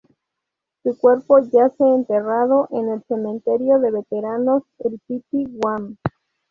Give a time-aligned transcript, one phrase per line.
[0.81, 5.95] Su cuerpo yace enterrado en el Cementerio de Veteranos, en Piti, Guam.